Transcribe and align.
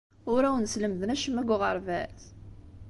Ur 0.33 0.41
awen-slemden 0.43 1.13
acemma 1.13 1.41
deg 1.43 1.51
uɣerbaz? 1.55 2.21